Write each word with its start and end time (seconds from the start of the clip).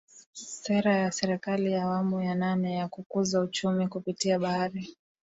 Sera 0.55 0.93
ya 0.97 1.11
Serikali 1.11 1.71
ya 1.71 1.83
awamu 1.83 2.21
ya 2.21 2.35
nane 2.35 2.73
ya 2.75 2.87
kukuza 2.87 3.41
Uchumi 3.41 3.87
kupitia 3.87 4.39
Bahari 4.39 4.89